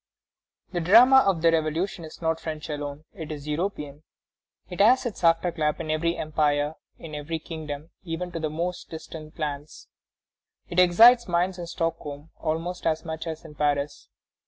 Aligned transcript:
The 0.71 0.79
drama 0.81 1.17
of 1.27 1.43
the 1.43 1.51
Revolution 1.51 2.05
is 2.05 2.23
not 2.23 2.39
French 2.39 2.71
alone; 2.71 3.03
it 3.13 3.31
is 3.31 3.47
European. 3.47 4.01
It 4.67 4.79
has 4.81 5.05
its 5.05 5.21
afterclap 5.21 5.79
in 5.79 5.91
every 5.91 6.17
empire, 6.17 6.73
in 6.97 7.13
every 7.13 7.37
kingdom, 7.37 7.91
even 8.01 8.31
to 8.31 8.39
the 8.39 8.49
most 8.49 8.89
distant 8.89 9.37
lands. 9.37 9.89
It 10.69 10.79
excites 10.79 11.27
minds 11.27 11.59
in 11.59 11.67
Stockholm 11.67 12.31
almost 12.37 12.87
as 12.87 13.05
much 13.05 13.27
as 13.27 13.45
in 13.45 13.53
Paris. 13.53 14.09